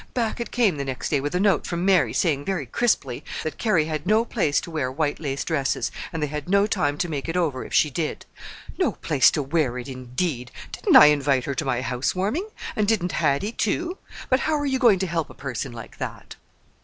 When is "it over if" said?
7.29-7.71